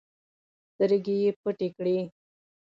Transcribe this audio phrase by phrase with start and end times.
[0.73, 1.97] سترګې يې پټې کړې.